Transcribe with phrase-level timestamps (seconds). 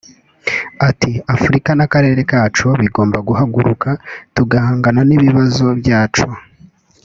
[0.89, 3.89] Ati“Afurika n’akarere kacu bigomba guhaguruka
[4.35, 6.27] tugahangana n’ibibazo byacu